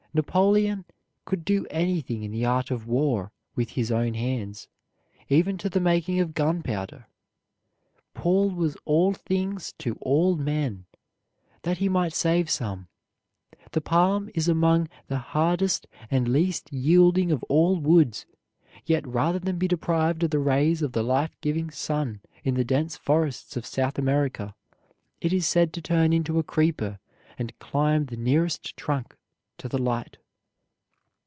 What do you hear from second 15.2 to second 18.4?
hardest and least yielding of all woods,